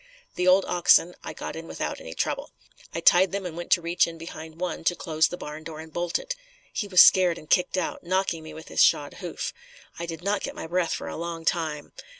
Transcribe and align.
The 0.33 0.47
old 0.47 0.65
oxen, 0.65 1.13
I 1.23 1.33
got 1.33 1.55
in 1.55 1.67
without 1.67 2.01
any 2.01 2.15
trouble. 2.15 2.49
I 2.91 3.01
tied 3.01 3.31
them 3.31 3.45
and 3.45 3.55
went 3.55 3.69
to 3.73 3.83
reach 3.83 4.07
in 4.07 4.17
behind 4.17 4.59
one, 4.59 4.83
to 4.85 4.95
close 4.95 5.27
the 5.27 5.37
barn 5.37 5.63
door 5.63 5.79
and 5.79 5.93
bolt 5.93 6.17
it. 6.17 6.35
He 6.73 6.87
was 6.87 7.03
scared 7.03 7.37
and 7.37 7.47
kicked 7.47 7.77
out, 7.77 8.03
knocking 8.03 8.41
me 8.41 8.51
with 8.55 8.69
his 8.69 8.83
shod 8.83 9.13
hoof. 9.21 9.53
I 9.99 10.07
did 10.07 10.23
not 10.23 10.41
get 10.41 10.55
my 10.55 10.65
breath 10.65 10.93
for 10.95 11.07
a 11.07 11.17
long 11.17 11.45
time. 11.45 11.91